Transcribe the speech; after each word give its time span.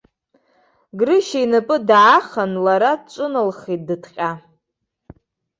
Грышьа 0.99 1.39
инапы 1.43 1.77
даахан, 1.87 2.51
лара 2.65 2.91
лҿыналхеит 3.01 3.81
дыҭҟьа. 3.87 4.31